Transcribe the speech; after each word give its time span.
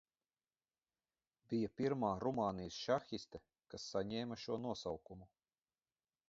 Bija 1.51 1.69
pirmā 1.81 2.09
Rumānijas 2.23 2.79
šahiste, 2.87 3.43
kas 3.75 3.87
saņēmusi 3.93 4.45
šo 4.49 4.59
nosaukumu. 4.65 5.31